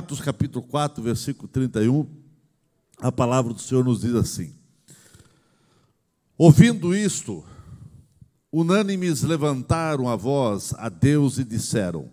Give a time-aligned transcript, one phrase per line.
[0.00, 2.06] Atos capítulo 4, versículo 31,
[3.02, 4.54] a palavra do Senhor nos diz assim:
[6.38, 7.44] Ouvindo isto,
[8.50, 12.08] unânimes levantaram a voz a Deus e disseram: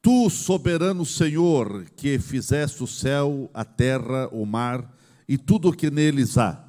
[0.00, 4.96] Tu, soberano Senhor, que fizeste o céu, a terra, o mar
[5.28, 6.64] e tudo o que neles há,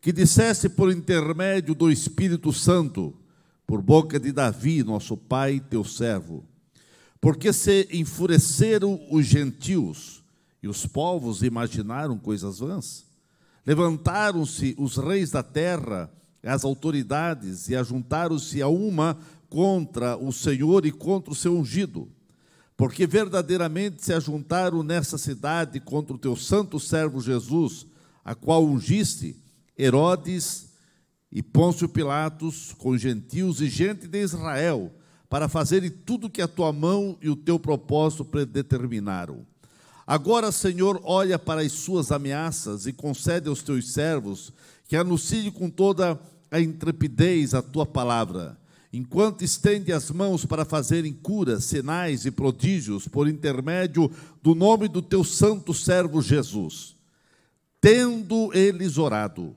[0.00, 3.14] que disseste por intermédio do Espírito Santo,
[3.66, 6.42] por boca de Davi, nosso pai, teu servo,
[7.26, 10.22] porque se enfureceram os gentios
[10.62, 13.04] e os povos imaginaram coisas vãs.
[13.66, 16.08] Levantaram-se os reis da terra,
[16.40, 19.18] as autoridades, e ajuntaram-se a uma
[19.50, 22.08] contra o Senhor e contra o seu ungido
[22.76, 27.86] porque verdadeiramente se ajuntaram nessa cidade contra o teu santo servo Jesus,
[28.24, 29.34] a qual ungiste
[29.76, 30.68] Herodes
[31.32, 34.92] e Pôncio Pilatos, com gentios e gente de Israel,
[35.28, 39.46] para fazerem tudo que a tua mão e o teu propósito predeterminaram.
[40.06, 44.52] Agora, Senhor, olha para as suas ameaças e concede aos teus servos
[44.86, 46.18] que anunciem com toda
[46.50, 48.56] a intrepidez a tua palavra
[48.96, 54.10] enquanto estende as mãos para fazerem curas, sinais e prodígios por intermédio
[54.42, 56.96] do nome do teu santo servo Jesus.
[57.78, 59.54] Tendo eles orado,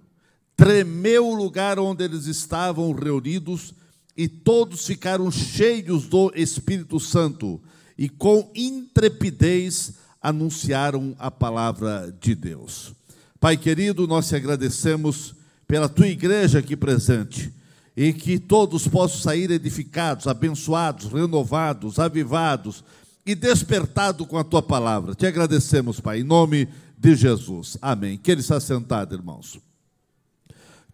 [0.57, 3.73] tremeu o lugar onde eles estavam reunidos
[4.19, 7.57] e todos ficaram cheios do Espírito Santo
[7.97, 12.93] e com intrepidez anunciaram a palavra de Deus.
[13.39, 15.33] Pai querido, nós te agradecemos
[15.65, 17.49] pela tua igreja aqui presente
[17.95, 22.83] e que todos possam sair edificados, abençoados, renovados, avivados
[23.25, 25.15] e despertados com a tua palavra.
[25.15, 27.77] Te agradecemos, Pai, em nome de Jesus.
[27.81, 28.17] Amém.
[28.17, 29.57] Que ele está sentado, irmãos.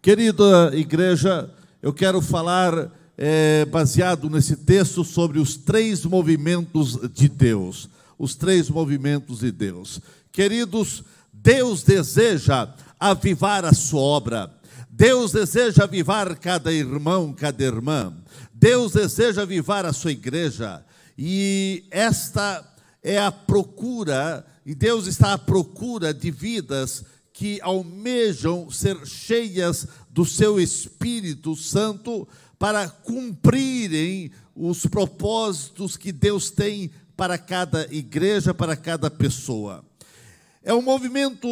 [0.00, 7.88] Querida igreja, eu quero falar é, baseado nesse texto sobre os três movimentos de Deus.
[8.18, 10.00] Os três movimentos de Deus.
[10.32, 14.52] Queridos, Deus deseja avivar a sua obra.
[14.90, 18.12] Deus deseja avivar cada irmão, cada irmã.
[18.52, 20.84] Deus deseja avivar a sua igreja.
[21.18, 22.64] E esta
[23.02, 30.24] é a procura, e Deus está à procura de vidas que almejam ser cheias do
[30.24, 32.26] seu Espírito Santo
[32.58, 39.84] para cumprirem os propósitos que Deus tem para cada igreja, para cada pessoa.
[40.62, 41.48] É um movimento,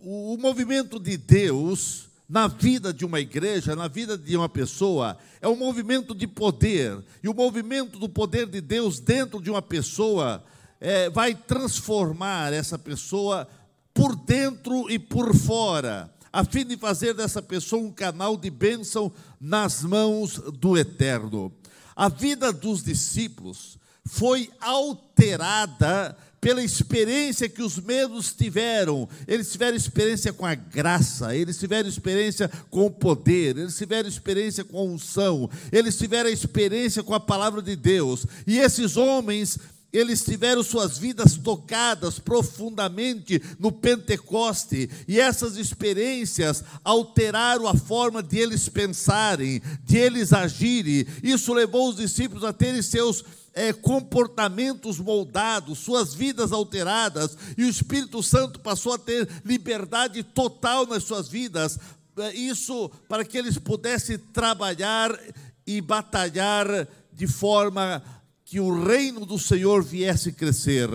[0.00, 5.48] o movimento de Deus na vida de uma igreja, na vida de uma pessoa, é
[5.48, 7.02] um movimento de poder.
[7.22, 10.44] E o movimento do poder de Deus dentro de uma pessoa
[10.78, 13.48] é, vai transformar essa pessoa
[13.94, 19.12] por dentro e por fora, a fim de fazer dessa pessoa um canal de bênção
[19.40, 21.52] nas mãos do Eterno.
[21.96, 29.08] A vida dos discípulos foi alterada pela experiência que os medos tiveram.
[29.26, 34.64] Eles tiveram experiência com a graça, eles tiveram experiência com o poder, eles tiveram experiência
[34.64, 38.26] com a unção, eles tiveram experiência com a palavra de Deus.
[38.46, 39.58] E esses homens
[39.92, 48.38] eles tiveram suas vidas tocadas profundamente no Pentecoste, e essas experiências alteraram a forma de
[48.38, 51.06] eles pensarem, de eles agirem.
[51.22, 57.68] Isso levou os discípulos a terem seus é, comportamentos moldados, suas vidas alteradas, e o
[57.68, 61.78] Espírito Santo passou a ter liberdade total nas suas vidas.
[62.18, 65.18] É, isso para que eles pudessem trabalhar
[65.66, 66.66] e batalhar
[67.12, 68.02] de forma
[68.48, 70.88] que o reino do Senhor viesse crescer.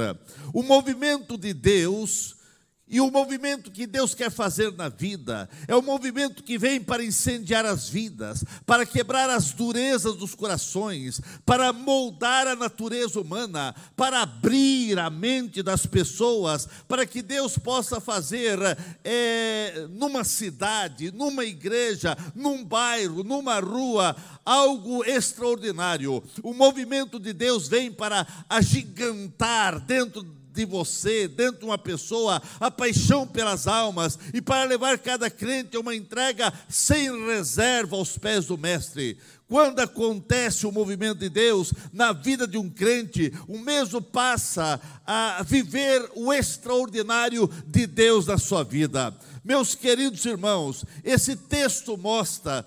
[0.52, 2.36] O movimento de Deus
[2.86, 7.04] e o movimento que Deus quer fazer na vida é o movimento que vem para
[7.04, 14.22] incendiar as vidas, para quebrar as durezas dos corações, para moldar a natureza humana, para
[14.22, 18.60] abrir a mente das pessoas, para que Deus possa fazer
[19.02, 24.14] é, numa cidade, numa igreja, num bairro, numa rua,
[24.46, 26.22] algo extraordinário.
[26.44, 32.70] O movimento de Deus vem para agigantar dentro de você, dentro de uma pessoa, a
[32.70, 38.46] paixão pelas almas e para levar cada crente a uma entrega sem reserva aos pés
[38.46, 39.18] do Mestre.
[39.48, 45.44] Quando acontece o movimento de Deus na vida de um crente, o mesmo passa a
[45.44, 49.16] viver o extraordinário de Deus na sua vida.
[49.44, 52.66] Meus queridos irmãos, esse texto mostra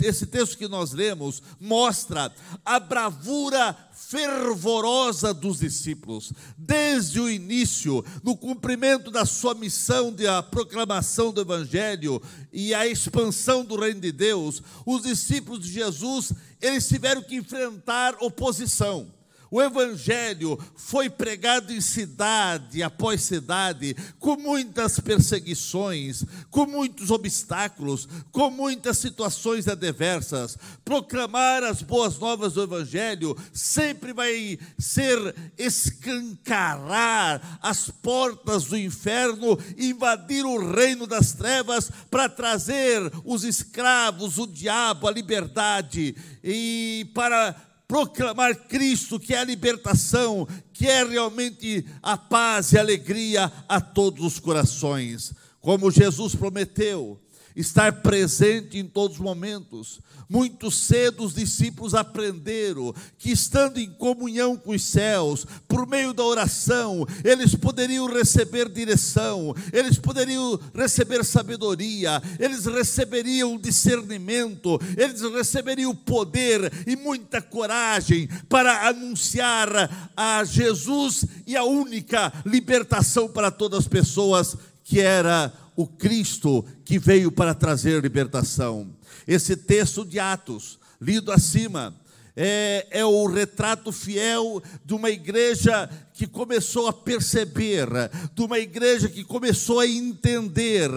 [0.00, 2.32] esse texto que nós lemos mostra
[2.64, 10.42] a bravura fervorosa dos discípulos, desde o início, no cumprimento da sua missão de a
[10.42, 12.20] proclamação do Evangelho
[12.52, 18.14] e a expansão do reino de Deus, os discípulos de Jesus, eles tiveram que enfrentar
[18.20, 19.13] oposição.
[19.54, 28.50] O Evangelho foi pregado em cidade após cidade, com muitas perseguições, com muitos obstáculos, com
[28.50, 30.58] muitas situações adversas.
[30.84, 35.16] Proclamar as boas novas do Evangelho sempre vai ser
[35.56, 44.48] escancarar as portas do inferno, invadir o reino das trevas para trazer os escravos, o
[44.48, 47.54] diabo, a liberdade e para
[47.94, 53.80] proclamar Cristo, que é a libertação, que é realmente a paz e a alegria a
[53.80, 55.32] todos os corações.
[55.60, 57.20] Como Jesus prometeu,
[57.54, 60.00] estar presente em todos os momentos.
[60.28, 66.24] Muito cedo os discípulos aprenderam que, estando em comunhão com os céus, por meio da
[66.24, 76.72] oração, eles poderiam receber direção, eles poderiam receber sabedoria, eles receberiam discernimento, eles receberiam poder
[76.86, 84.56] e muita coragem para anunciar a Jesus e a única libertação para todas as pessoas,
[84.84, 88.94] que era o Cristo que veio para trazer libertação.
[89.26, 91.94] Esse texto de Atos, lido acima,
[92.36, 97.88] é, é, o retrato fiel de uma igreja que começou a perceber,
[98.32, 100.88] de uma igreja que começou a entender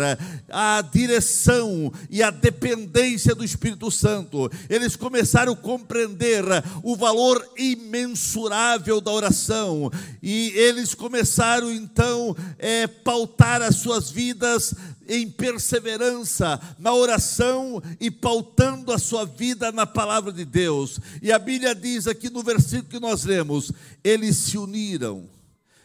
[0.48, 4.50] a direção e a dependência do Espírito Santo.
[4.70, 6.44] Eles começaram a compreender
[6.84, 9.92] o valor imensurável da oração
[10.22, 14.76] e eles começaram então a é, pautar as suas vidas
[15.08, 21.00] em perseverança na oração e pautando a sua vida na palavra de Deus.
[21.22, 23.72] E a Bíblia diz aqui no versículo que nós lemos:
[24.04, 25.30] eles se uniram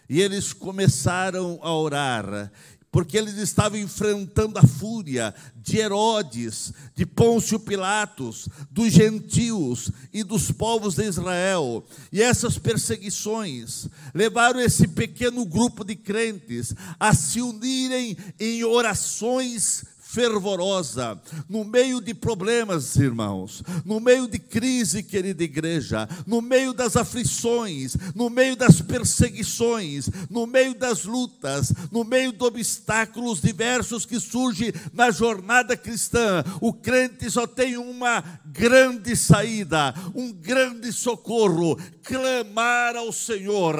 [0.08, 2.52] e eles começaram a orar
[2.92, 10.52] porque eles estavam enfrentando a fúria de Herodes, de Pôncio Pilatos, dos gentios e dos
[10.52, 11.82] povos de Israel.
[12.12, 21.18] E essas perseguições levaram esse pequeno grupo de crentes a se unirem em orações fervorosa,
[21.48, 27.96] no meio de problemas, irmãos, no meio de crise, querida igreja, no meio das aflições,
[28.14, 34.70] no meio das perseguições, no meio das lutas, no meio de obstáculos diversos que surgem
[34.92, 43.10] na jornada cristã, o crente só tem uma grande saída, um grande socorro: clamar ao
[43.12, 43.76] Senhor,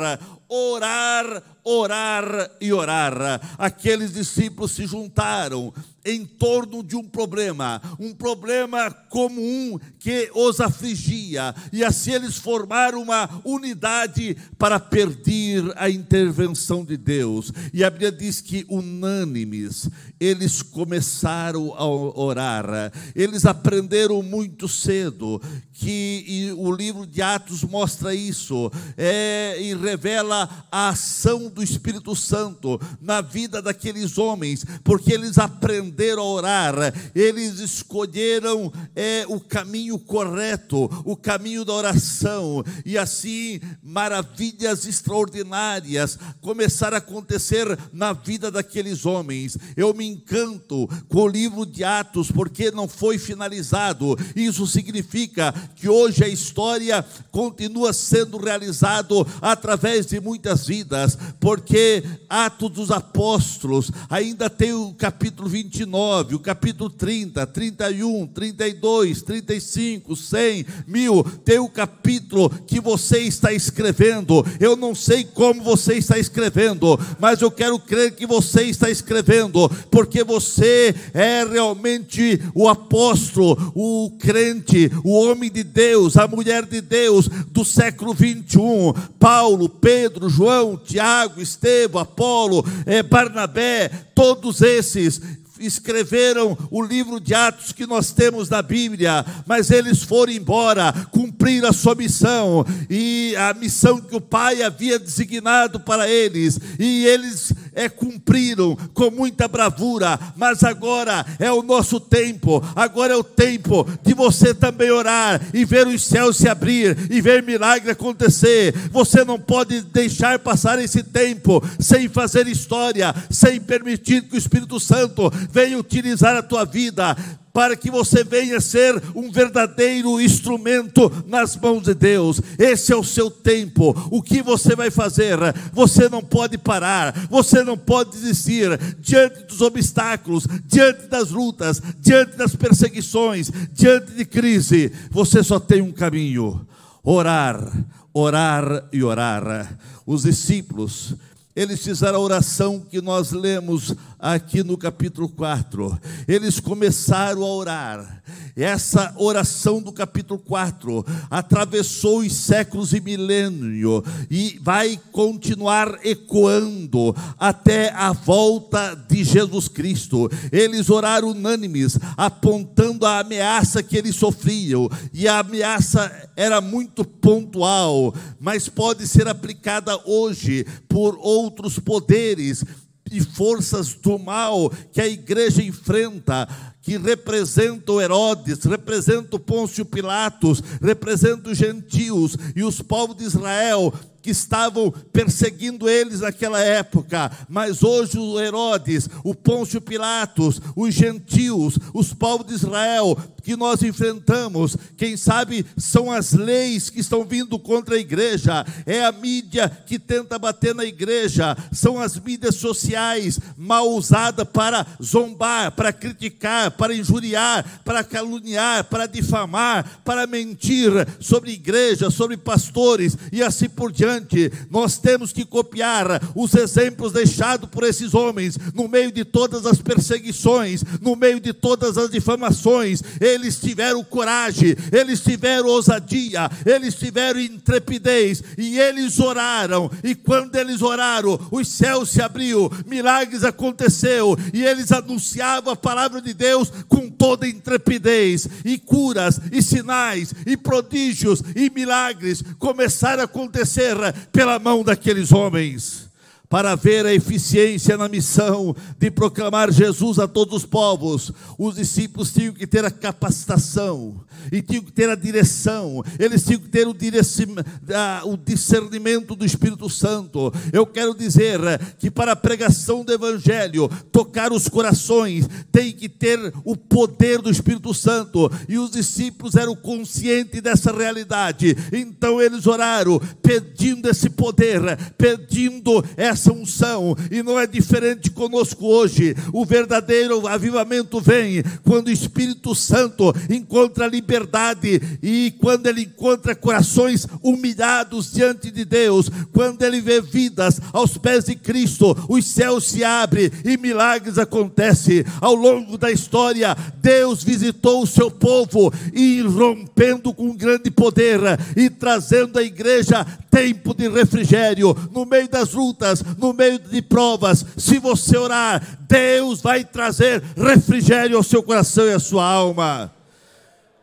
[0.53, 3.41] orar, orar e orar.
[3.57, 5.73] Aqueles discípulos se juntaram
[6.05, 13.03] em torno de um problema, um problema comum que os afligia, e assim eles formaram
[13.03, 17.53] uma unidade para perder a intervenção de Deus.
[17.73, 19.89] E a Bíblia diz que unânimes
[20.19, 22.93] eles começaram a orar.
[23.15, 25.41] Eles aprenderam muito cedo
[25.73, 32.81] que o livro de Atos mostra isso é, e revela a ação do Espírito Santo
[33.01, 36.75] na vida daqueles homens, porque eles aprenderam a orar,
[37.15, 46.97] eles escolheram é, o caminho correto, o caminho da oração, e assim maravilhas extraordinárias começaram
[46.97, 49.57] a acontecer na vida daqueles homens.
[49.77, 55.89] Eu me encanto com o livro de Atos, porque não foi finalizado, isso significa que
[55.89, 64.49] hoje a história continua sendo realizado através de muitas vidas, porque Atos dos Apóstolos ainda
[64.49, 72.49] tem o capítulo 29, o capítulo 30, 31, 32, 35, 100, mil, tem o capítulo
[72.67, 74.43] que você está escrevendo.
[74.59, 79.69] Eu não sei como você está escrevendo, mas eu quero crer que você está escrevendo,
[79.91, 86.81] porque você é realmente o apóstolo, o crente, o homem de Deus, a mulher de
[86.81, 88.95] Deus do século 21.
[89.19, 95.21] Paulo, Pedro, João, Tiago, Estevão, Apolo, é, Barnabé, todos esses
[95.67, 101.65] escreveram o livro de Atos que nós temos na Bíblia, mas eles foram embora, cumprir
[101.65, 107.53] a sua missão e a missão que o Pai havia designado para eles, e eles
[107.75, 113.87] é, cumpriram com muita bravura, mas agora é o nosso tempo, agora é o tempo
[114.03, 118.75] de você também orar e ver os céus se abrir e ver milagre acontecer.
[118.91, 124.79] Você não pode deixar passar esse tempo sem fazer história, sem permitir que o Espírito
[124.79, 127.17] Santo venha utilizar a tua vida
[127.53, 132.41] para que você venha ser um verdadeiro instrumento nas mãos de Deus.
[132.59, 133.95] Esse é o seu tempo.
[134.11, 135.39] O que você vai fazer?
[135.73, 142.37] Você não pode parar, você não pode desistir diante dos obstáculos, diante das lutas, diante
[142.37, 144.93] das perseguições, diante de crise.
[145.11, 146.67] Você só tem um caminho
[147.05, 149.77] Orar, orar e orar.
[150.07, 151.15] Os discípulos,
[151.55, 155.99] eles fizeram a oração que nós lemos aqui no capítulo 4.
[156.27, 158.23] Eles começaram a orar.
[158.57, 167.91] Essa oração do capítulo 4 atravessou os séculos e milênio e vai continuar ecoando até
[167.93, 170.31] a volta de Jesus Cristo.
[170.51, 178.15] Eles oraram unânimes, apontando a ameaça que eles sofriam, e a ameaça era muito pontual,
[178.41, 182.65] mas pode ser aplicada hoje por outros poderes
[183.11, 186.49] e forças do mal que a igreja enfrenta,
[186.81, 193.25] que representa o Herodes, representa o Pôncio Pilatos, representa os gentios e os povos de
[193.25, 200.95] Israel, que estavam perseguindo eles naquela época, mas hoje o Herodes, o Pôncio Pilatos, os
[200.95, 207.25] gentios, os povos de Israel que nós enfrentamos, quem sabe são as leis que estão
[207.25, 212.57] vindo contra a igreja, é a mídia que tenta bater na igreja, são as mídias
[212.57, 220.91] sociais mal usadas para zombar, para criticar, para injuriar, para caluniar, para difamar, para mentir
[221.21, 227.69] sobre igreja, sobre pastores e assim por diante nós temos que copiar os exemplos deixados
[227.69, 233.03] por esses homens no meio de todas as perseguições, no meio de todas as difamações.
[233.33, 239.91] Eles tiveram coragem, eles tiveram ousadia, eles tiveram intrepidez e eles oraram.
[240.05, 246.21] E quando eles oraram, os céus se abriu, milagres aconteceu e eles anunciavam a palavra
[246.21, 253.25] de Deus com toda intrepidez e curas e sinais e prodígios e milagres começaram a
[253.25, 253.97] acontecer
[254.31, 256.12] pela mão daqueles homens
[256.53, 262.31] para ver a eficiência na missão de proclamar Jesus a todos os povos, os discípulos
[262.31, 266.87] tinham que ter a capacitação, e tinham que ter a direção, eles tinham que ter
[266.87, 270.53] o, o discernimento do Espírito Santo.
[270.75, 271.59] Eu quero dizer
[271.99, 277.51] que para a pregação do Evangelho, tocar os corações, tem que ter o poder do
[277.51, 284.83] Espírito Santo, e os discípulos eram conscientes dessa realidade, então eles oraram, pedindo esse poder,
[285.17, 289.37] pedindo essa essa unção, e não é diferente conosco hoje.
[289.53, 297.27] O verdadeiro avivamento vem quando o Espírito Santo encontra liberdade e quando ele encontra corações
[297.43, 303.05] humilhados diante de Deus, quando ele vê vidas aos pés de Cristo, os céus se
[303.05, 305.25] abrem e milagres acontecem.
[305.41, 311.41] Ao longo da história, Deus visitou o seu povo e rompendo com grande poder
[311.77, 317.65] e trazendo à igreja tempo de refrigério no meio das lutas, no meio de provas,
[317.77, 323.13] se você orar, Deus vai trazer refrigério ao seu coração e à sua alma.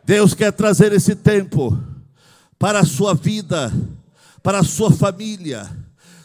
[0.03, 1.77] Deus quer trazer esse tempo
[2.57, 3.71] para a sua vida,
[4.41, 5.69] para a sua família.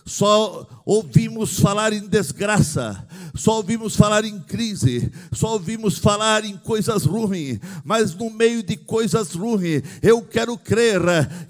[0.07, 7.07] Só ouvimos falar em desgraça, só ouvimos falar em crise, só ouvimos falar em coisas
[7.07, 11.01] ruins, mas no meio de coisas ruins, eu quero crer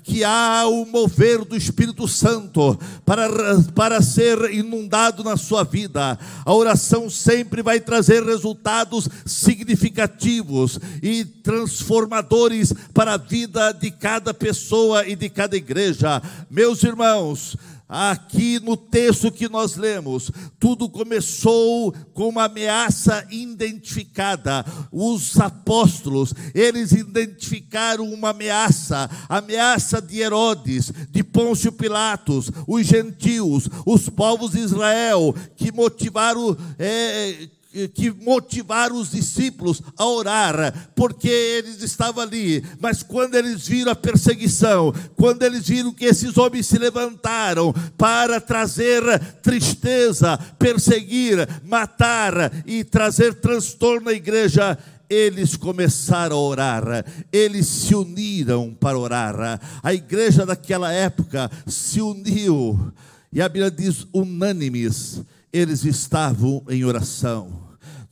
[0.05, 3.29] que há o mover do Espírito Santo para,
[3.75, 6.17] para ser inundado na sua vida.
[6.45, 15.05] A oração sempre vai trazer resultados significativos e transformadores para a vida de cada pessoa
[15.09, 16.23] e de cada igreja.
[16.49, 17.57] Meus irmãos,
[17.87, 24.65] Aqui no texto que nós lemos, tudo começou com uma ameaça identificada.
[24.91, 34.09] Os apóstolos, eles identificaram uma ameaça, ameaça de Herodes, de Pôncio Pilatos, os gentios, os
[34.09, 37.49] povos de Israel, que motivaram, é,
[37.95, 43.97] que motivaram os discípulos a orar, porque eles estavam ali, mas quando eles viram a
[43.97, 49.03] perseguição, quando eles viram que esses homens se levantaram para trazer
[49.43, 54.79] tristeza, perseguir, matar e trazer transtorno à igreja,
[55.11, 59.61] eles começaram a orar, eles se uniram para orar.
[59.83, 62.93] A igreja daquela época se uniu,
[63.33, 67.64] e a Bíblia diz unânimes, eles estavam em oração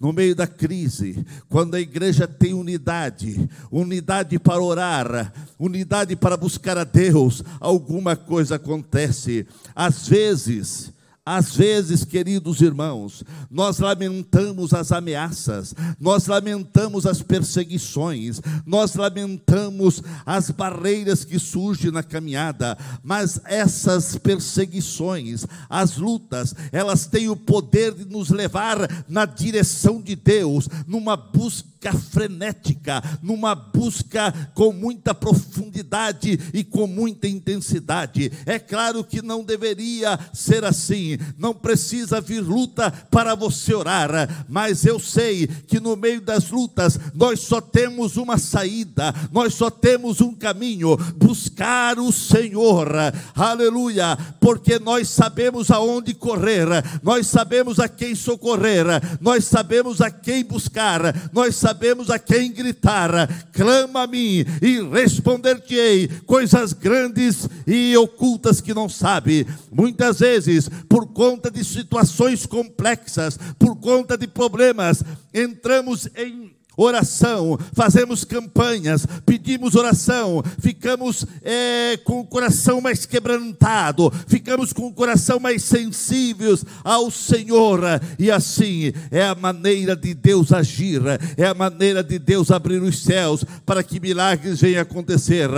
[0.02, 6.76] no meio da crise, quando a igreja tem unidade, unidade para orar, unidade para buscar
[6.76, 9.47] a Deus, alguma coisa acontece.
[9.76, 10.92] Às vezes,
[11.25, 20.50] às vezes, queridos irmãos, nós lamentamos as ameaças, nós lamentamos as perseguições, nós lamentamos as
[20.50, 28.05] barreiras que surgem na caminhada, mas essas perseguições, as lutas, elas têm o poder de
[28.05, 36.38] nos levar na direção de Deus, numa busca busca frenética, numa busca com muita profundidade
[36.54, 38.30] e com muita intensidade.
[38.46, 44.84] É claro que não deveria ser assim, não precisa vir luta para você orar, mas
[44.84, 50.20] eu sei que no meio das lutas nós só temos uma saída, nós só temos
[50.20, 52.88] um caminho: buscar o Senhor,
[53.34, 56.68] aleluia, porque nós sabemos aonde correr,
[57.02, 58.86] nós sabemos a quem socorrer,
[59.20, 61.72] nós sabemos a quem buscar, nós sabemos
[62.11, 69.47] a quem gritar: clama a mim e responder-te-ei coisas grandes e ocultas que não sabe.
[69.71, 75.02] Muitas vezes, por conta de situações complexas, por conta de problemas,
[75.33, 84.73] entramos em oração, fazemos campanhas, pedimos oração, ficamos é, com o coração mais quebrantado, ficamos
[84.73, 87.81] com o coração mais sensíveis ao Senhor,
[88.19, 91.02] e assim é a maneira de Deus agir,
[91.37, 95.49] é a maneira de Deus abrir os céus para que milagres venham acontecer.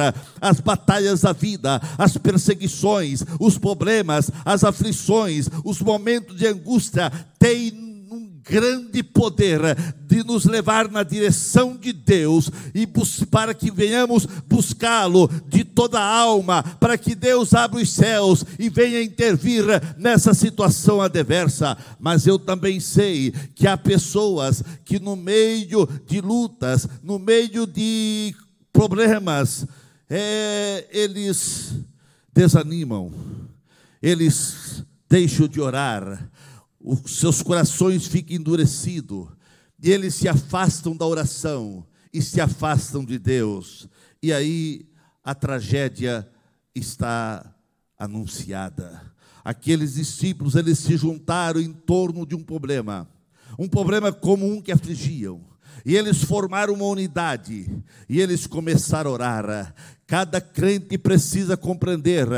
[0.41, 7.84] As batalhas da vida, as perseguições, os problemas, as aflições, os momentos de angústia têm
[8.45, 9.61] grande poder
[10.07, 12.87] de nos levar na direção de Deus e
[13.31, 18.69] para que venhamos buscá-lo de toda a alma, para que Deus abra os céus e
[18.69, 19.65] venha intervir
[19.97, 21.77] nessa situação adversa.
[21.99, 28.35] Mas eu também sei que há pessoas que no meio de lutas, no meio de
[28.73, 29.67] problemas,
[30.09, 31.73] é, eles
[32.33, 33.13] desanimam,
[34.03, 36.29] eles deixam de orar,
[36.85, 39.29] os seus corações ficam endurecidos,
[39.83, 43.89] e eles se afastam da oração e se afastam de Deus.
[44.23, 44.87] E aí
[45.25, 46.29] a tragédia
[46.75, 47.55] está
[47.99, 49.01] anunciada.
[49.43, 53.09] Aqueles discípulos, eles se juntaram em torno de um problema,
[53.59, 55.41] um problema comum que afligiam.
[55.85, 57.67] E eles formaram uma unidade,
[58.09, 59.75] e eles começaram a orar.
[60.07, 62.29] Cada crente precisa compreender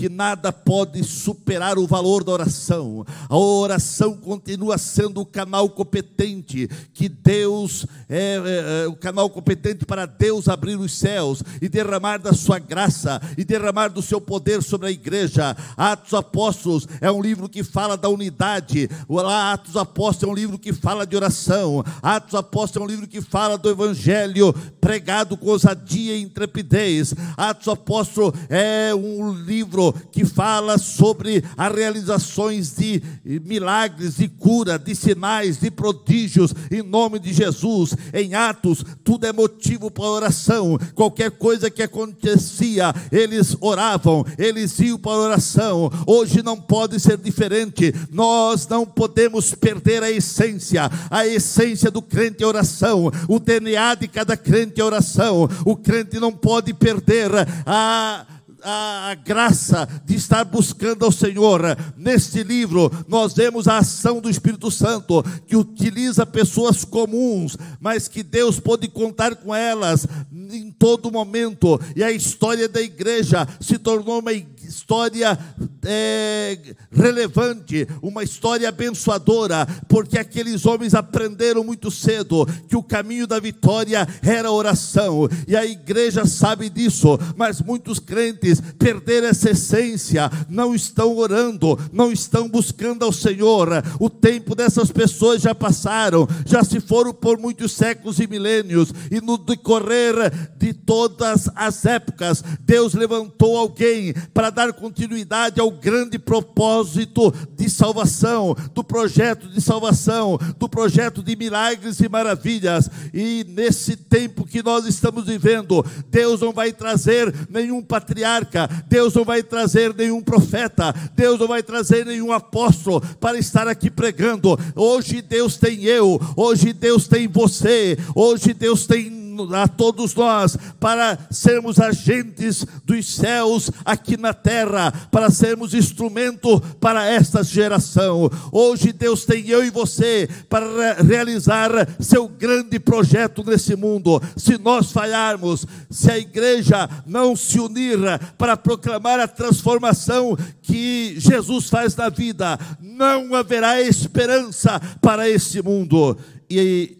[0.00, 3.04] que nada pode superar o valor da oração.
[3.28, 9.84] A oração continua sendo o canal competente que Deus é, é, é, o canal competente
[9.84, 14.62] para Deus abrir os céus e derramar da sua graça e derramar do seu poder
[14.62, 15.54] sobre a igreja.
[15.76, 18.88] Atos Apóstolos é um livro que fala da unidade.
[19.06, 21.84] Lá Atos Apóstolos é um livro que fala de oração.
[22.00, 27.14] Atos Apóstolos é um livro que fala do evangelho pregado com ousadia e intrepidez.
[27.36, 34.94] Atos Apóstolos é um livro que fala sobre as realizações de milagres, de cura, de
[34.94, 37.94] sinais, de prodígios, em nome de Jesus.
[38.12, 40.78] Em Atos, tudo é motivo para oração.
[40.94, 45.90] Qualquer coisa que acontecia, eles oravam, eles iam para oração.
[46.06, 47.94] Hoje não pode ser diferente.
[48.10, 50.90] Nós não podemos perder a essência.
[51.10, 53.10] A essência do crente é oração.
[53.28, 55.48] O DNA de cada crente é oração.
[55.64, 57.30] O crente não pode perder
[57.66, 58.26] a
[58.62, 61.62] a, graça de estar buscando ao Senhor.
[61.96, 68.22] Neste livro, nós vemos a ação do Espírito Santo, que utiliza pessoas comuns, mas que
[68.22, 71.80] Deus pode contar com elas em todo momento.
[71.94, 74.32] E a história da igreja se tornou uma
[74.70, 75.36] história
[75.84, 76.56] é,
[76.92, 84.06] relevante, uma história abençoadora, porque aqueles homens aprenderam muito cedo que o caminho da vitória
[84.22, 91.16] era oração, e a igreja sabe disso, mas muitos crentes perderam essa essência, não estão
[91.16, 93.68] orando, não estão buscando ao Senhor.
[93.98, 99.20] O tempo dessas pessoas já passaram, já se foram por muitos séculos e milênios, e
[99.20, 100.14] no decorrer
[100.56, 108.54] de todas as épocas, Deus levantou alguém para dar continuidade ao grande propósito de salvação,
[108.74, 112.88] do projeto de salvação, do projeto de milagres e maravilhas.
[113.12, 119.24] E nesse tempo que nós estamos vivendo, Deus não vai trazer nenhum patriarca, Deus não
[119.24, 124.58] vai trazer nenhum profeta, Deus não vai trazer nenhum apóstolo para estar aqui pregando.
[124.74, 129.19] Hoje Deus tem eu, hoje Deus tem você, hoje Deus tem
[129.54, 137.06] a todos nós para sermos agentes dos céus aqui na terra, para sermos instrumento para
[137.06, 138.30] esta geração.
[138.52, 144.20] Hoje Deus tem eu e você para realizar seu grande projeto nesse mundo.
[144.36, 147.98] Se nós falharmos, se a igreja não se unir
[148.36, 156.16] para proclamar a transformação que Jesus faz na vida, não haverá esperança para esse mundo.
[156.48, 156.98] E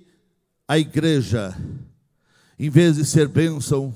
[0.68, 1.54] a igreja
[2.62, 3.90] em vez de ser bênção,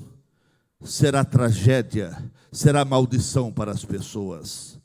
[0.83, 2.17] será tragédia,
[2.51, 4.79] será maldição para as pessoas.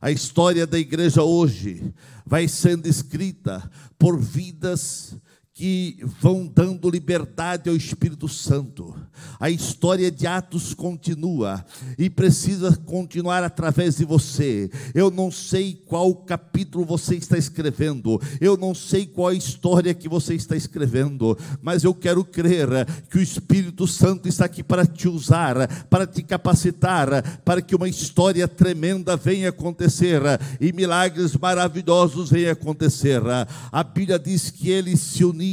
[0.00, 1.92] A história da igreja hoje
[2.24, 3.68] vai sendo escrita
[3.98, 5.16] por vidas
[5.54, 8.92] que vão dando liberdade ao Espírito Santo.
[9.38, 11.64] A história de Atos continua
[11.96, 14.68] e precisa continuar através de você.
[14.92, 20.08] Eu não sei qual capítulo você está escrevendo, eu não sei qual a história que
[20.08, 22.68] você está escrevendo, mas eu quero crer
[23.08, 27.88] que o Espírito Santo está aqui para te usar, para te capacitar, para que uma
[27.88, 30.20] história tremenda venha acontecer
[30.60, 33.22] e milagres maravilhosos venham acontecer.
[33.70, 35.43] A Bíblia diz que eles se uniram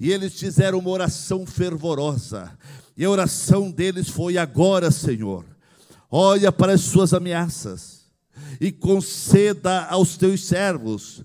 [0.00, 2.50] e eles fizeram uma oração fervorosa.
[2.96, 5.44] E a oração deles foi: agora, Senhor,
[6.10, 8.06] olha para as suas ameaças
[8.60, 11.22] e conceda aos teus servos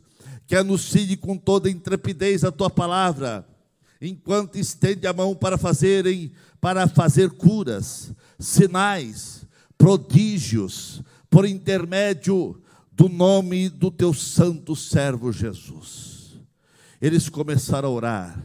[0.47, 3.47] que anuncie com toda intrepidez a tua palavra,
[4.01, 9.45] enquanto estende a mão para fazerem para fazer curas, sinais,
[9.77, 16.12] prodígios, por intermédio do nome do teu santo servo Jesus
[17.03, 18.41] eles começaram a orar: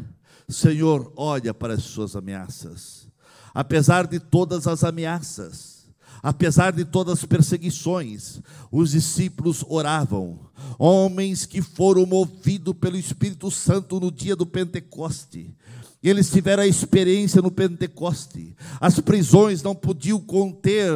[0.49, 3.07] Senhor, olha para as suas ameaças.
[3.55, 5.87] Apesar de todas as ameaças,
[6.21, 8.41] apesar de todas as perseguições,
[8.71, 10.41] os discípulos oravam.
[10.79, 15.55] Homens que foram movidos pelo Espírito Santo no dia do Pentecoste.
[16.01, 18.55] Eles tiveram a experiência no Pentecoste.
[18.81, 20.93] As prisões não podiam conter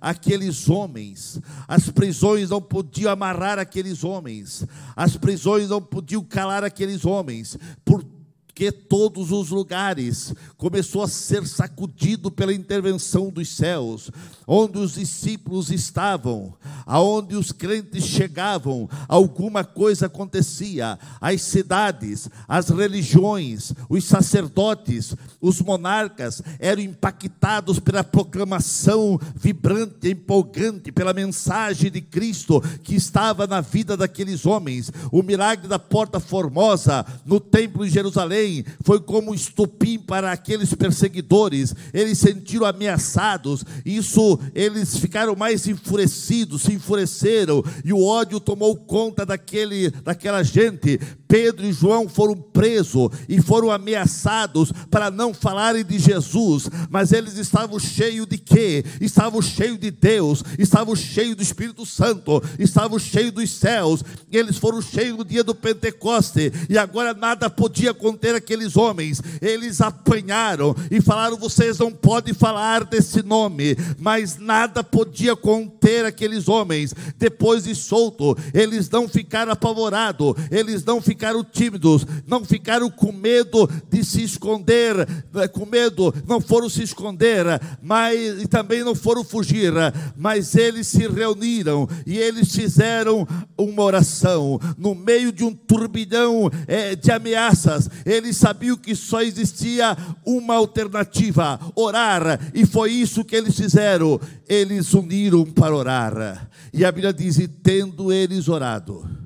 [0.00, 1.40] aqueles homens.
[1.66, 4.64] As prisões não podiam amarrar aqueles homens.
[4.94, 7.58] As prisões não podiam calar aqueles homens.
[7.84, 8.04] Por
[8.54, 14.10] que todos os lugares começou a ser sacudido pela intervenção dos céus,
[14.46, 16.54] onde os discípulos estavam,
[16.86, 20.98] aonde os crentes chegavam, alguma coisa acontecia.
[21.20, 31.12] As cidades, as religiões, os sacerdotes, os monarcas eram impactados pela proclamação vibrante, empolgante, pela
[31.12, 34.92] mensagem de Cristo que estava na vida daqueles homens.
[35.10, 38.43] O milagre da porta formosa no templo de Jerusalém
[38.82, 41.74] foi como estupim para aqueles perseguidores.
[41.92, 49.24] Eles sentiram ameaçados, isso eles ficaram mais enfurecidos, se enfureceram e o ódio tomou conta
[49.24, 50.98] daquele, daquela gente.
[51.26, 57.36] Pedro e João foram presos e foram ameaçados para não falarem de Jesus, mas eles
[57.36, 58.84] estavam cheios de quê?
[59.00, 64.02] Estavam cheios de Deus, estavam cheios do Espírito Santo, estavam cheios dos céus.
[64.30, 69.20] Eles foram cheios no dia do Pentecoste e agora nada podia conter aqueles homens.
[69.40, 76.48] Eles apanharam e falaram: "Vocês não podem falar desse nome", mas nada podia conter aqueles
[76.48, 76.94] homens.
[77.18, 83.68] Depois de solto, eles não ficaram apavorados, eles não ficaram tímidos, não ficaram com medo
[83.90, 87.44] de se esconder, né, com medo, não foram se esconder,
[87.82, 89.72] mas e também não foram fugir,
[90.16, 96.94] mas eles se reuniram e eles fizeram uma oração no meio de um turbilhão é,
[96.94, 97.88] de ameaças.
[98.04, 104.20] Eles sabiam que só existia uma alternativa: orar, e foi isso que eles fizeram.
[104.48, 106.48] Eles uniram para orar.
[106.72, 109.24] E a Bíblia diz: e tendo eles orado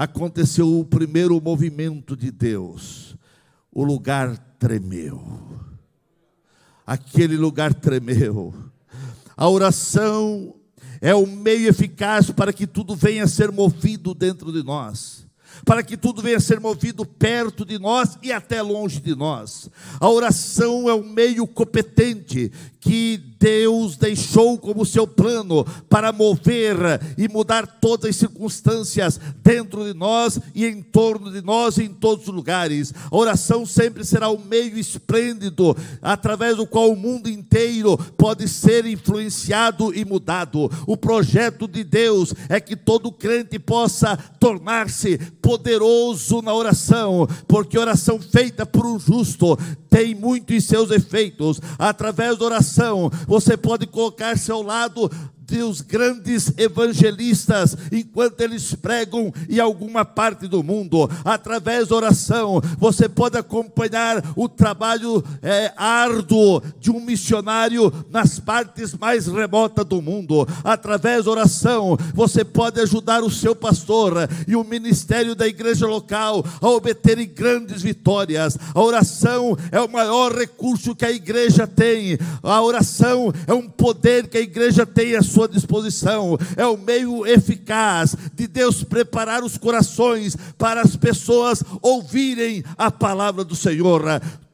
[0.00, 3.14] aconteceu o primeiro movimento de Deus,
[3.70, 5.60] o lugar tremeu.
[6.86, 8.54] Aquele lugar tremeu.
[9.36, 10.54] A oração
[11.02, 15.29] é o meio eficaz para que tudo venha a ser movido dentro de nós
[15.64, 19.70] para que tudo venha a ser movido perto de nós e até longe de nós.
[19.98, 26.76] A oração é um meio competente que Deus deixou como seu plano para mover
[27.16, 32.28] e mudar todas as circunstâncias dentro de nós e em torno de nós em todos
[32.28, 32.92] os lugares.
[33.10, 38.86] A oração sempre será um meio esplêndido através do qual o mundo inteiro pode ser
[38.86, 40.70] influenciado e mudado.
[40.86, 48.20] O projeto de Deus é que todo crente possa tornar-se poderoso na oração, porque oração
[48.20, 49.58] feita por um justo
[50.00, 51.60] tem muito em seus efeitos.
[51.78, 55.10] Através da oração, você pode colocar-se ao lado
[55.58, 63.08] os grandes evangelistas, enquanto eles pregam em alguma parte do mundo, através da oração, você
[63.08, 70.46] pode acompanhar o trabalho é, árduo de um missionário nas partes mais remotas do mundo,
[70.64, 76.44] através da oração, você pode ajudar o seu pastor e o ministério da igreja local
[76.60, 78.56] a obterem grandes vitórias.
[78.74, 84.28] A oração é o maior recurso que a igreja tem, a oração é um poder
[84.28, 89.42] que a igreja tem à sua sua disposição, é o meio eficaz de Deus preparar
[89.42, 94.02] os corações para as pessoas ouvirem a palavra do Senhor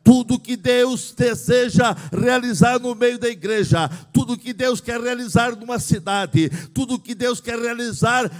[0.04, 5.80] tudo que Deus deseja realizar no meio da igreja, tudo que Deus quer realizar numa
[5.80, 8.30] cidade, tudo que Deus quer realizar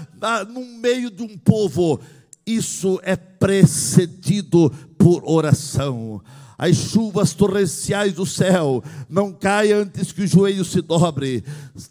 [0.49, 1.99] no meio de um povo,
[2.47, 6.23] isso é precedido por oração
[6.59, 11.45] as chuvas torrenciais do céu não caiam antes que o joelho se dobre.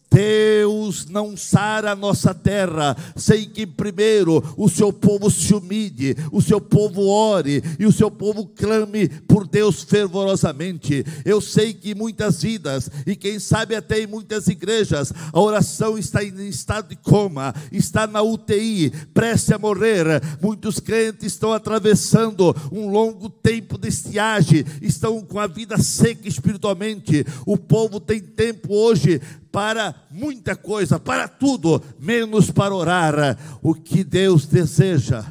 [0.10, 6.42] Deus não sara a nossa terra sem que primeiro o seu povo se humilhe, o
[6.42, 11.06] seu povo ore e o seu povo clame por Deus fervorosamente.
[11.26, 16.24] Eu sei que muitas vidas e quem sabe até em muitas igrejas a oração está
[16.24, 20.06] em estado de coma, está na UTI, prestes a morrer.
[20.42, 27.26] Muitos crentes estão atravessando um longo tempo de estiagem, estão com a vida seca espiritualmente.
[27.46, 29.22] O povo tem tempo hoje
[29.56, 33.40] para muita coisa, para tudo, menos para orar.
[33.62, 35.24] O que Deus deseja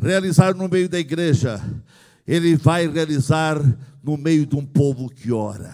[0.00, 1.62] realizar no meio da igreja,
[2.26, 3.60] Ele vai realizar
[4.02, 5.70] no meio de um povo que ora.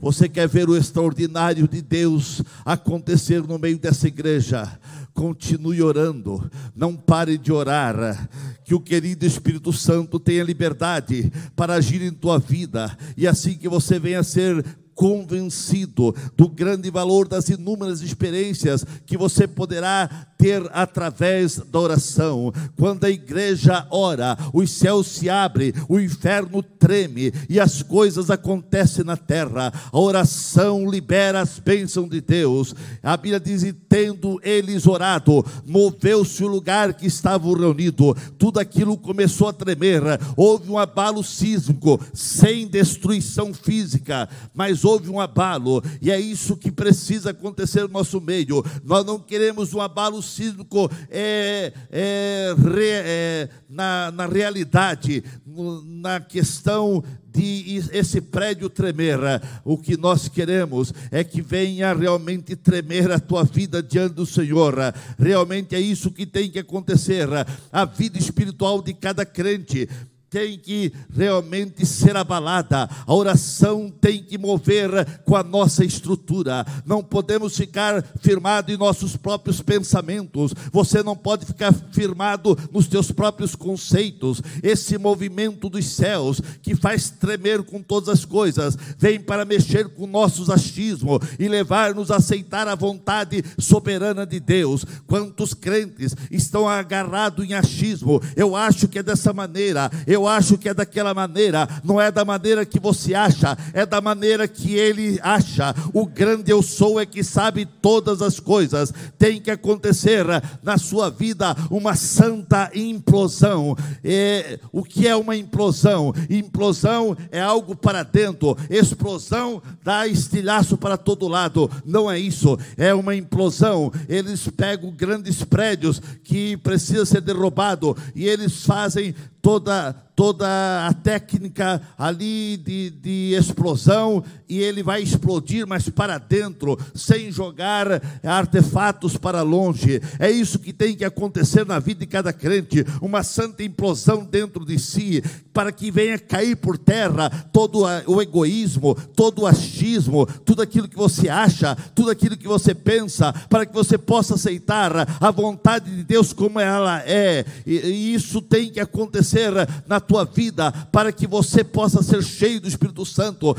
[0.00, 4.76] Você quer ver o extraordinário de Deus acontecer no meio dessa igreja?
[5.14, 8.28] Continue orando, não pare de orar.
[8.64, 13.68] Que o querido Espírito Santo tenha liberdade para agir em tua vida, e assim que
[13.68, 20.62] você venha a ser convencido do grande valor das inúmeras experiências que você poderá ter
[20.72, 22.52] através da oração.
[22.76, 29.04] Quando a igreja ora, os céus se abrem, o inferno treme e as coisas acontecem
[29.04, 29.72] na terra.
[29.92, 32.74] A oração libera as bênçãos de Deus.
[33.02, 38.96] A Bíblia diz: e tendo eles orado, moveu-se o lugar que estavam reunidos, tudo aquilo
[38.96, 40.02] começou a tremer.
[40.36, 46.70] Houve um abalo sísmico, sem destruição física, mas houve um abalo, e é isso que
[46.70, 48.64] precisa acontecer no nosso meio.
[48.84, 57.02] Nós não queremos um abalo sísmico é, é, re, é, na, na realidade, na questão
[57.36, 59.18] de esse prédio tremer.
[59.64, 64.74] O que nós queremos é que venha realmente tremer a tua vida diante do Senhor.
[65.18, 67.28] Realmente é isso que tem que acontecer.
[67.70, 69.88] A vida espiritual de cada crente
[70.36, 74.90] tem que realmente ser abalada, a oração tem que mover
[75.24, 81.46] com a nossa estrutura, não podemos ficar firmado em nossos próprios pensamentos, você não pode
[81.46, 88.10] ficar firmado nos teus próprios conceitos, esse movimento dos céus que faz tremer com todas
[88.10, 94.26] as coisas, vem para mexer com nossos achismos e levar-nos a aceitar a vontade soberana
[94.26, 94.84] de Deus.
[95.06, 98.20] Quantos crentes estão agarrados em achismo?
[98.36, 102.24] Eu acho que é dessa maneira, eu acho que é daquela maneira, não é da
[102.24, 105.74] maneira que você acha, é da maneira que ele acha.
[105.92, 108.92] O grande eu sou é que sabe todas as coisas.
[109.18, 110.24] Tem que acontecer
[110.62, 113.76] na sua vida uma santa implosão.
[114.02, 116.12] É, o que é uma implosão?
[116.28, 121.70] Implosão é algo para dentro, explosão dá estilhaço para todo lado.
[121.84, 123.92] Não é isso, é uma implosão.
[124.08, 129.14] Eles pegam grandes prédios que precisam ser derrubados e eles fazem
[129.46, 136.76] toda, toda a técnica ali de, de explosão e ele vai explodir, mas para dentro,
[136.96, 140.02] sem jogar artefatos para longe.
[140.18, 144.64] É isso que tem que acontecer na vida de cada crente, uma santa implosão dentro
[144.64, 150.60] de si, para que venha cair por terra todo o egoísmo, todo o achismo, tudo
[150.60, 155.30] aquilo que você acha, tudo aquilo que você pensa, para que você possa aceitar a
[155.30, 157.44] vontade de Deus como ela é.
[157.64, 159.52] E, e isso tem que acontecer acontecer
[159.86, 163.54] na tua vida para que você possa ser cheio do Espírito Santo.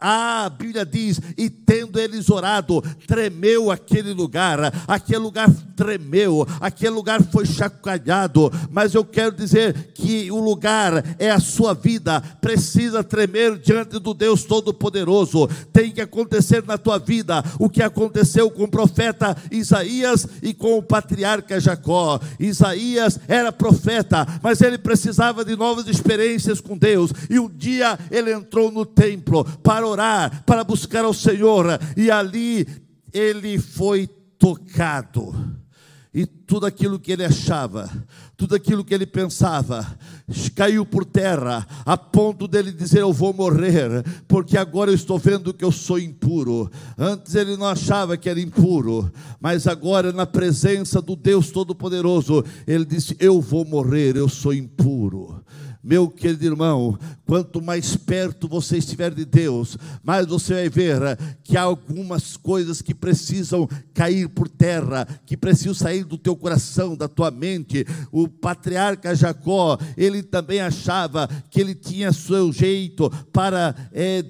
[0.00, 7.22] A Bíblia diz: e tendo eles orado, tremeu aquele lugar, aquele lugar tremeu, aquele lugar
[7.22, 8.50] foi chacoalhado.
[8.70, 14.12] Mas eu quero dizer que o lugar é a sua vida, precisa tremer diante do
[14.12, 15.48] Deus Todo-Poderoso.
[15.72, 20.76] Tem que acontecer na tua vida o que aconteceu com o profeta Isaías e com
[20.78, 22.18] o patriarca Jacó.
[22.38, 27.10] Isaías era profeta, mas ele precisava precisava de novas experiências com Deus.
[27.28, 32.66] E um dia ele entrou no templo para orar, para buscar ao Senhor, e ali
[33.12, 34.06] ele foi
[34.38, 35.34] tocado.
[36.14, 37.90] E tudo aquilo que ele achava,
[38.40, 39.86] tudo aquilo que ele pensava,
[40.54, 45.52] caiu por terra, a ponto dele dizer: Eu vou morrer, porque agora eu estou vendo
[45.52, 46.70] que eu sou impuro.
[46.96, 52.86] Antes ele não achava que era impuro, mas agora, na presença do Deus Todo-Poderoso, ele
[52.86, 55.39] disse: Eu vou morrer, eu sou impuro.
[55.82, 61.00] Meu querido irmão, quanto mais perto você estiver de Deus, mais você vai ver
[61.42, 66.94] que há algumas coisas que precisam cair por terra, que precisam sair do teu coração,
[66.94, 67.86] da tua mente.
[68.12, 74.22] O patriarca Jacó, ele também achava que ele tinha seu jeito para é,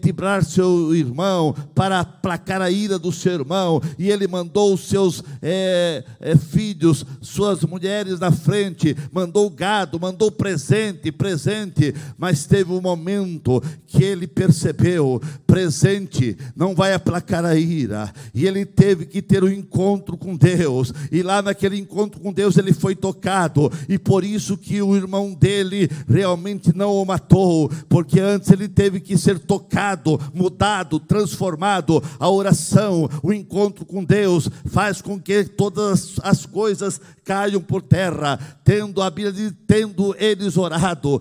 [0.46, 6.04] seu irmão, para aplacar a ira do seu irmão, e ele mandou os seus é,
[6.20, 12.80] é, filhos, suas mulheres na frente, mandou gado, mandou presente, presente presente, mas teve um
[12.80, 19.42] momento que ele percebeu: presente não vai aplacar a ira, e ele teve que ter
[19.42, 24.22] um encontro com Deus, e lá naquele encontro com Deus ele foi tocado, e por
[24.22, 29.38] isso que o irmão dele realmente não o matou, porque antes ele teve que ser
[29.38, 32.02] tocado, mudado, transformado.
[32.18, 38.38] A oração, o encontro com Deus faz com que todas as coisas caiam por terra,
[38.64, 41.20] tendo a Bíblia tendo eles orado,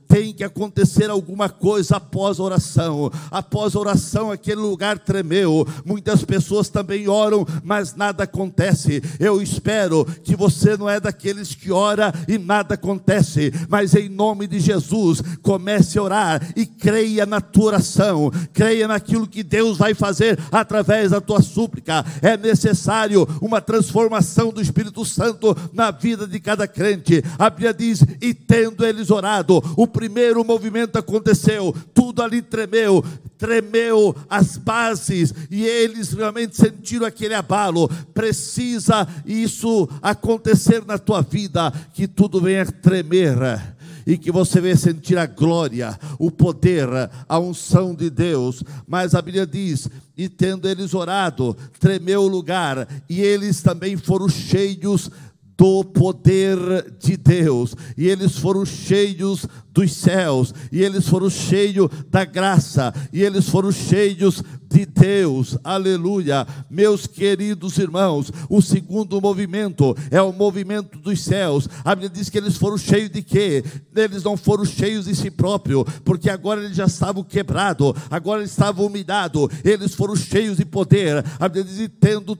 [0.11, 3.09] tem que acontecer alguma coisa após a oração.
[3.31, 5.65] Após a oração, aquele lugar tremeu.
[5.85, 9.01] Muitas pessoas também oram, mas nada acontece.
[9.17, 14.47] Eu espero que você não é daqueles que ora e nada acontece, mas em nome
[14.47, 19.93] de Jesus, comece a orar e creia na tua oração, creia naquilo que Deus vai
[19.93, 22.03] fazer através da tua súplica.
[22.21, 27.23] É necessário uma transformação do Espírito Santo na vida de cada crente.
[27.39, 33.05] A Bíblia diz: e tendo eles orado, o primeiro movimento aconteceu, tudo ali tremeu,
[33.37, 37.87] tremeu as bases e eles realmente sentiram aquele abalo.
[38.11, 43.37] Precisa isso acontecer na tua vida, que tudo venha tremer
[44.07, 46.89] e que você venha sentir a glória, o poder,
[47.29, 48.63] a unção de Deus.
[48.87, 49.87] Mas a Bíblia diz:
[50.17, 55.11] e tendo eles orado, tremeu o lugar, e eles também foram cheios
[55.61, 56.57] do poder
[56.97, 63.21] de Deus, e eles foram cheios dos céus, e eles foram cheios da graça, e
[63.21, 66.47] eles foram cheios de Deus, aleluia.
[66.69, 71.67] Meus queridos irmãos, o segundo movimento é o movimento dos céus.
[71.83, 73.63] A Bíblia diz que eles foram cheios de quê?
[73.93, 78.51] Eles não foram cheios de si próprio, porque agora eles já estavam quebrados, agora eles
[78.51, 81.23] estavam humilhados, eles foram cheios de poder.
[81.37, 82.37] A Bíblia diz: tendo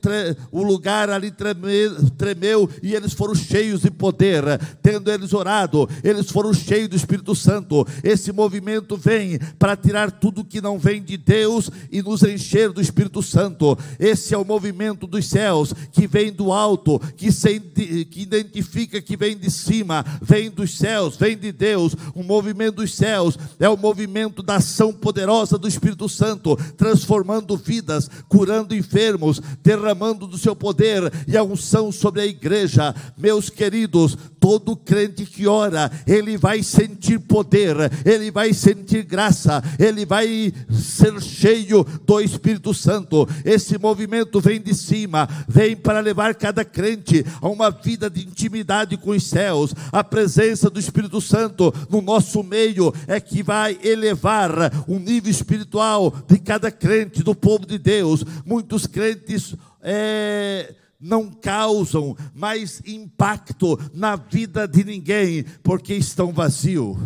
[0.50, 4.42] o lugar ali tremeu, tremeu, e eles foram cheios de poder,
[4.82, 7.86] tendo eles orado, eles foram cheios do Espírito Espírito Santo.
[8.02, 12.80] Esse movimento vem para tirar tudo que não vem de Deus e nos encher do
[12.80, 13.78] Espírito Santo.
[13.98, 19.16] Esse é o movimento dos céus que vem do alto, que, se, que identifica que
[19.16, 21.94] vem de cima, vem dos céus, vem de Deus.
[22.14, 28.10] O movimento dos céus é o movimento da ação poderosa do Espírito Santo, transformando vidas,
[28.28, 32.94] curando enfermos, derramando do seu poder e a unção sobre a igreja.
[33.16, 40.04] Meus queridos, todo crente que ora, ele vai sentir poder, ele vai sentir graça, ele
[40.04, 43.28] vai ser cheio do Espírito Santo.
[43.44, 48.96] Esse movimento vem de cima, vem para levar cada crente a uma vida de intimidade
[48.96, 49.74] com os céus.
[49.90, 54.52] A presença do Espírito Santo no nosso meio é que vai elevar
[54.86, 58.24] o nível espiritual de cada crente, do povo de Deus.
[58.44, 59.54] Muitos crentes.
[59.84, 66.96] É, não causam mais impacto na vida de ninguém, porque estão vazios.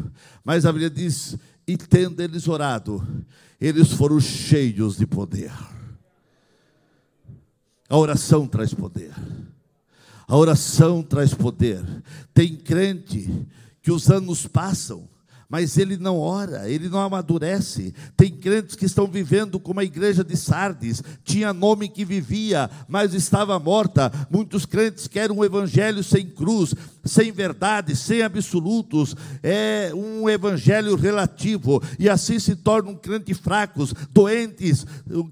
[0.45, 3.03] Mas a Bíblia diz: e tendo eles orado,
[3.59, 5.51] eles foram cheios de poder.
[7.89, 9.15] A oração traz poder.
[10.29, 11.83] A oração traz poder.
[12.35, 13.47] Tem crente
[13.81, 15.09] que os anos passam
[15.49, 17.95] mas ele não ora, ele não amadurece.
[18.17, 23.15] Tem crentes que estão vivendo como a igreja de Sardes, tinha nome que vivia, mas
[23.15, 24.13] estava morta.
[24.31, 31.83] Muitos crentes querem um evangelho sem cruz, sem verdade, sem absolutos, é um evangelho relativo,
[31.99, 34.85] e assim se tornam crentes fracos, doentes,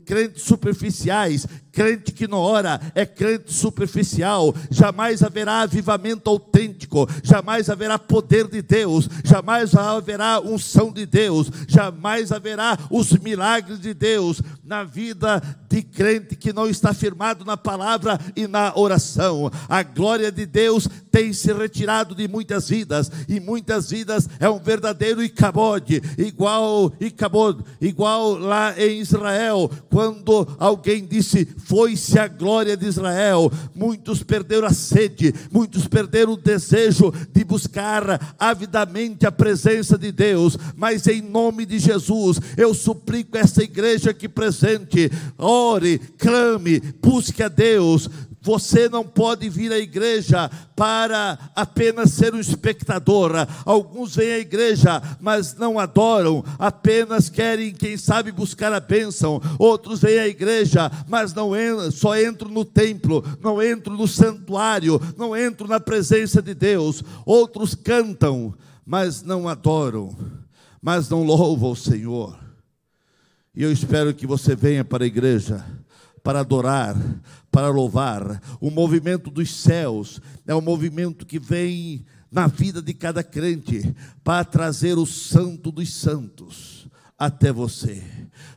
[0.04, 7.98] crentes superficiais, crente que não ora é crente superficial, jamais haverá avivamento autêntico, jamais haverá
[7.98, 14.84] poder de Deus, jamais haverá unção de Deus, jamais haverá os milagres de Deus na
[14.84, 19.50] vida de crente que não está firmado na palavra e na oração.
[19.68, 24.58] A glória de Deus tem se retirado de muitas vidas, e muitas vidas é um
[24.58, 32.86] verdadeiro icabode, igual icabode, igual lá em Israel, quando alguém disse: "Foi-se a glória de
[32.86, 33.50] Israel".
[33.74, 40.56] Muitos perderam a sede, muitos perderam o desejo de buscar avidamente a presença de Deus,
[40.76, 47.48] mas em nome de Jesus, eu suplico essa igreja aqui presente, ore, clame, busque a
[47.48, 48.08] Deus,
[48.44, 53.32] você não pode vir à igreja para apenas ser um espectador.
[53.64, 59.40] Alguns vêm à igreja, mas não adoram, apenas querem, quem sabe, buscar a bênção.
[59.58, 61.52] Outros vêm à igreja, mas não
[61.90, 67.02] só entram no templo, não entram no santuário, não entram na presença de Deus.
[67.24, 70.14] Outros cantam, mas não adoram,
[70.82, 72.38] mas não louvam o Senhor.
[73.54, 75.64] E eu espero que você venha para a igreja
[76.24, 76.96] para adorar,
[77.52, 78.40] para louvar.
[78.58, 83.94] O movimento dos céus é um movimento que vem na vida de cada crente
[84.24, 88.02] para trazer o Santo dos Santos até você,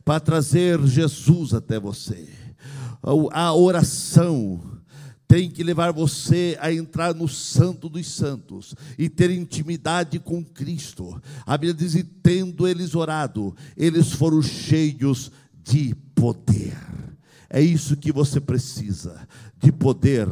[0.03, 2.27] para trazer Jesus até você.
[3.31, 4.61] A oração
[5.27, 11.21] tem que levar você a entrar no Santo dos Santos e ter intimidade com Cristo.
[11.45, 15.31] A Bíblia diz: e tendo eles orado, eles foram cheios
[15.63, 17.06] de poder.
[17.49, 19.27] É isso que você precisa,
[19.57, 20.27] de poder.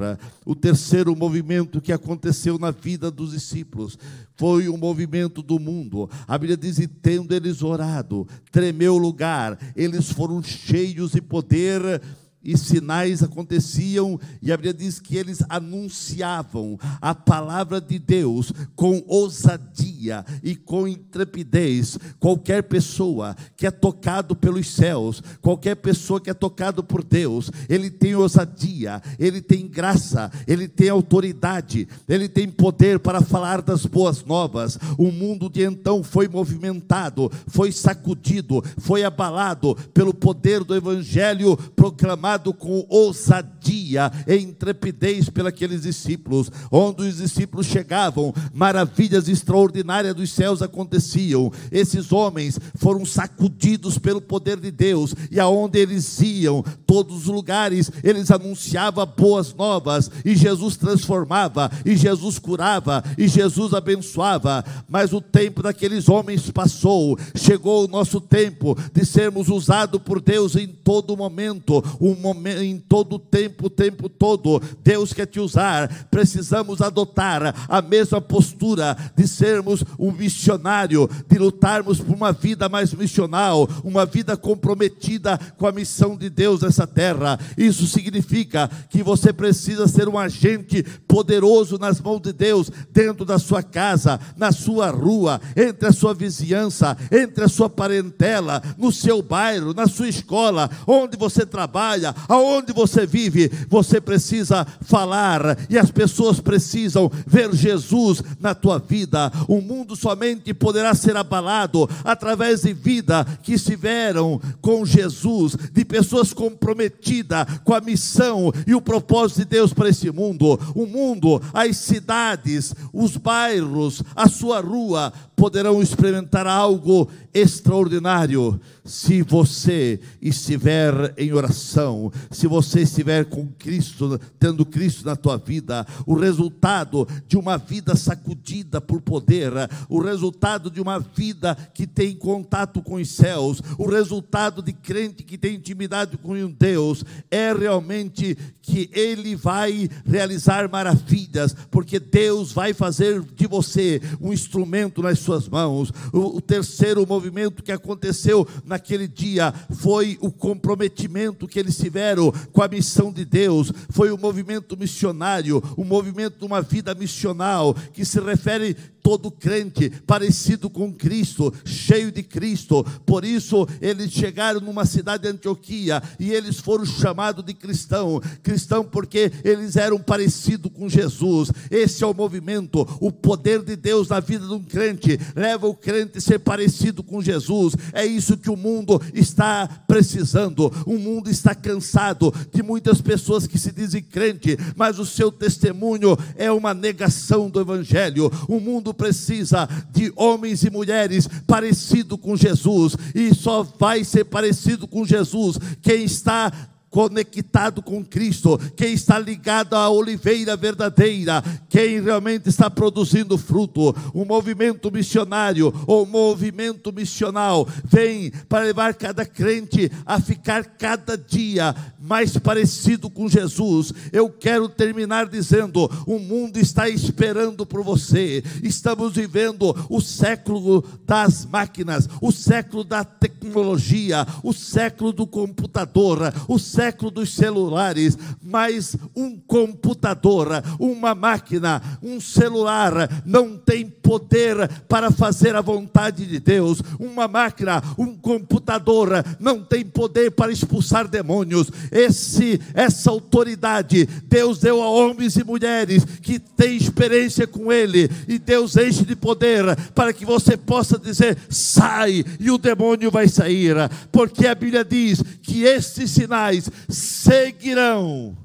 [0.45, 3.97] O terceiro movimento que aconteceu na vida dos discípulos
[4.36, 6.09] foi o movimento do mundo.
[6.28, 12.01] A Bíblia diz: e tendo eles orado, tremeu o lugar, eles foram cheios de poder
[12.45, 19.03] e sinais aconteciam, e a Bíblia diz que eles anunciavam a palavra de Deus com
[19.07, 21.97] ousadia e com intrepidez.
[22.19, 27.89] Qualquer pessoa que é tocado pelos céus, qualquer pessoa que é tocado por Deus, ele
[27.89, 34.23] tem ousadia, ele tem graça, ele tem autoridade, ele tem poder para falar das boas
[34.23, 34.77] novas.
[34.99, 42.34] O mundo de então foi movimentado, foi sacudido, foi abalado pelo poder do evangelho proclamado
[42.53, 46.51] com ousadia e intrepidez pelos discípulos.
[46.71, 51.51] Onde os discípulos chegavam, maravilhas extraordinárias dos céus aconteciam.
[51.71, 57.91] Esses homens foram sacudidos pelo poder de Deus, e aonde eles iam, todos os lugares,
[58.03, 64.63] eles anunciavam boas novas, e Jesus transformava, e Jesus curava, e Jesus abençoava.
[64.88, 70.55] Mas o tempo daqueles homens passou, chegou o nosso tempo de sermos usados por Deus
[70.55, 71.83] em todo momento.
[71.99, 74.61] Um momento, em todo o tempo, o tempo todo.
[74.84, 76.07] Deus quer te usar.
[76.09, 82.93] Precisamos adotar a mesma postura de sermos um missionário, de lutarmos por uma vida mais
[82.93, 87.39] missional, uma vida comprometida com a missão de Deus nessa terra.
[87.57, 93.38] Isso significa que você precisa ser um agente poderoso nas mãos de Deus, dentro da
[93.38, 99.21] sua casa, na sua rua, entre a sua vizinhança, entre a sua parentela, no seu
[99.21, 105.91] bairro, na sua escola, onde você trabalha, aonde você vive, você precisa falar e as
[105.91, 109.32] pessoas precisam ver Jesus na tua vida.
[109.47, 116.34] O mundo somente poderá ser abalado através de vida que estiveram com Jesus, de pessoas
[116.34, 120.59] comprometidas com a missão e o propósito de Deus para esse mundo.
[120.76, 129.99] O mundo, as cidades, os bairros, a sua rua poderão experimentar algo extraordinário se você
[130.21, 137.07] estiver em oração, se você estiver com Cristo, tendo Cristo na tua vida, o resultado
[137.27, 139.51] de uma vida sacudida por poder,
[139.89, 145.23] o resultado de uma vida que tem contato com os céus, o resultado de crente
[145.23, 152.73] que tem intimidade com Deus, é realmente que Ele vai realizar maravilhas, porque Deus vai
[152.73, 155.91] fazer de você um instrumento nas suas mãos.
[156.13, 162.61] O, o terceiro movimento que aconteceu naquele dia foi o comprometimento que eles tiveram com
[162.61, 168.05] a missão de Deus, foi o movimento missionário, o movimento de uma vida missional, que
[168.05, 172.84] se refere todo crente parecido com Cristo, cheio de Cristo.
[173.06, 178.20] Por isso, eles chegaram numa cidade de Antioquia e eles foram chamados de cristão.
[178.41, 181.51] Cristão porque eles eram parecidos com Jesus.
[181.70, 185.76] Esse é o movimento, o poder de Deus na vida de um crente leva o
[185.76, 187.76] crente a ser parecido com Jesus.
[187.93, 190.74] É isso que o mundo está precisando.
[190.84, 196.18] O mundo está cansado de muitas pessoas que se dizem crente, mas o seu testemunho
[196.36, 198.32] é uma negação do evangelho.
[198.47, 204.87] O mundo precisa de homens e mulheres parecidos com Jesus, e só vai ser parecido
[204.87, 206.51] com Jesus quem está
[206.95, 213.93] conectado com Cristo, quem está ligado à oliveira verdadeira, quem realmente está produzindo fruto.
[214.13, 221.75] O movimento missionário ou movimento missional vem para levar cada crente a ficar cada dia
[221.99, 223.91] mais parecido com Jesus.
[224.13, 228.41] Eu quero terminar dizendo: o mundo está esperando por você.
[228.63, 236.57] Estamos vivendo o século das máquinas, o século da tecnologia, o século do computador, o
[236.57, 245.09] século século dos celulares, mas um computador, uma máquina, um celular não tem poder para
[245.09, 246.79] fazer a vontade de Deus.
[246.99, 249.09] Uma máquina, um computador
[249.39, 251.71] não tem poder para expulsar demônios.
[251.91, 258.38] Esse essa autoridade Deus deu a homens e mulheres que têm experiência com ele e
[258.38, 263.75] Deus enche de poder para que você possa dizer: "Sai!" e o demônio vai sair,
[264.11, 268.36] porque a Bíblia diz que estes sinais seguirão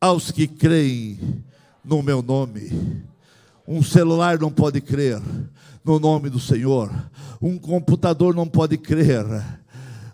[0.00, 1.18] aos que creem
[1.84, 3.04] no meu nome.
[3.66, 5.20] Um celular não pode crer
[5.84, 6.90] no nome do Senhor.
[7.40, 9.24] Um computador não pode crer.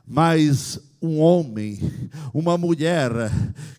[0.07, 1.79] Mas um homem,
[2.33, 3.11] uma mulher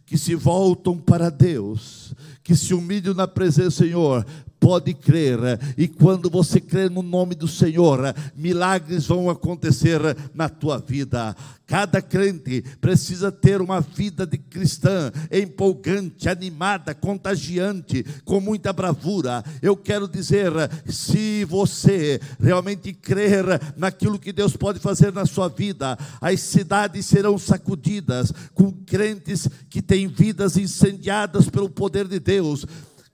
[0.06, 4.26] que se voltam para Deus, que se humilham na presença do Senhor,
[4.60, 5.40] pode crer,
[5.78, 10.00] e quando você crer no nome do Senhor, milagres vão acontecer
[10.34, 11.36] na tua vida.
[11.66, 19.44] Cada crente precisa ter uma vida de cristã empolgante, animada, contagiante, com muita bravura.
[19.62, 20.52] Eu quero dizer,
[20.86, 23.44] se você realmente crer
[23.76, 29.82] naquilo que Deus pode fazer na sua vida, as cidades serão sacudidas com crentes que
[29.82, 32.66] têm vidas incendiadas pelo poder de Deus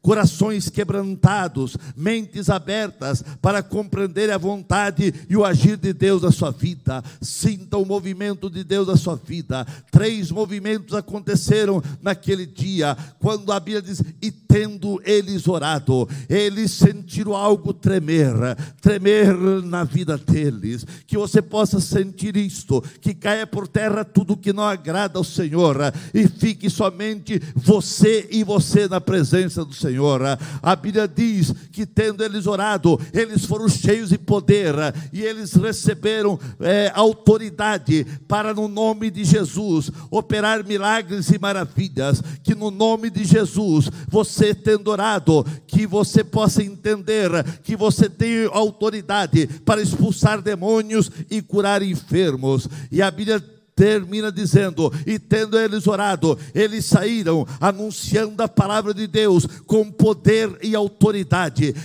[0.04, 6.52] corações quebrantados, mentes abertas para compreender a vontade e o agir de Deus na sua
[6.52, 7.02] vida.
[7.22, 9.66] Sinta o movimento de Deus na sua vida.
[9.90, 17.34] Três movimentos aconteceram naquele dia, quando a Bíblia diz: E tendo eles orado, eles sentiram
[17.34, 18.36] algo tremer,
[18.82, 19.34] tremer
[19.64, 20.86] na vida deles.
[21.08, 25.78] Que você possa sentir isto, que caia por terra tudo que não agrada ao Senhor
[26.14, 29.93] e fique somente você e você na presença do Senhor.
[29.94, 30.22] Senhor.
[30.62, 34.74] A Bíblia diz que, tendo eles orado, eles foram cheios de poder
[35.12, 42.24] e eles receberam é, autoridade para, no nome de Jesus, operar milagres e maravilhas.
[42.44, 47.30] Que no nome de Jesus, você tendo orado, que você possa entender
[47.64, 52.68] que você tem autoridade para expulsar demônios e curar enfermos.
[52.92, 53.44] E a Bíblia
[53.76, 60.58] termina dizendo: E tendo eles orado, eles saíram anunciando a palavra de Deus com poder
[60.62, 61.76] e autoridade.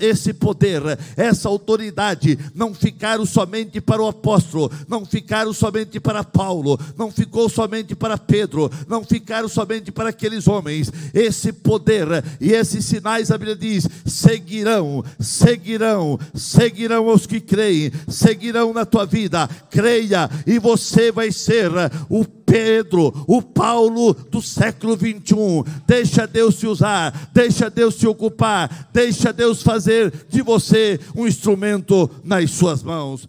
[0.00, 0.82] Esse poder,
[1.16, 7.48] essa autoridade não ficaram somente para o apóstolo, não ficaram somente para Paulo, não ficou
[7.48, 10.90] somente para Pedro, não ficaram somente para aqueles homens.
[11.12, 12.06] Esse poder
[12.40, 19.04] e esses sinais, a Bíblia diz: seguirão, seguirão, seguirão os que creem, seguirão na tua
[19.04, 19.48] vida.
[19.70, 21.70] Creia e você vai ser
[22.10, 25.64] o Pedro, o Paulo do século 21.
[25.86, 32.08] Deixa Deus te usar, deixa Deus te ocupar, deixa Deus fazer de você um instrumento
[32.22, 33.26] nas suas mãos.